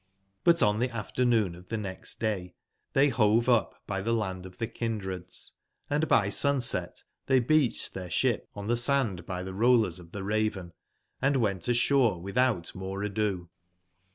But 0.43 0.63
on 0.63 0.79
tbe 0.79 0.89
afternoon 0.89 1.53
of 1.53 1.67
tbe 1.67 1.79
next 1.81 2.19
day 2.19 2.55
tbey 2.95 3.15
bove 3.17 3.47
up 3.47 3.83
tbe 3.87 4.07
land 4.17 4.47
of 4.47 4.57
tbe 4.57 4.73
kindreds, 4.73 5.51
and 5.91 6.07
by 6.07 6.27
sunset 6.29 7.03
tbey 7.27 7.45
beacbed 7.45 7.91
tbeir 7.93 8.07
sbip 8.11 8.41
on 8.55 8.67
tbe 8.67 8.77
sand 8.79 9.27
by 9.27 9.43
tbe 9.43 9.53
Rollers 9.53 9.99
of 9.99 10.07
tbe 10.09 10.25
Raven, 10.25 10.73
and 11.21 11.37
went 11.37 11.67
asbore 11.67 12.19
witbout 12.19 12.73
more 12.73 13.03
ado. 13.03 13.49